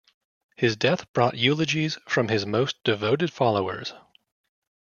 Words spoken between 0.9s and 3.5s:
brought eulogies from his most devoted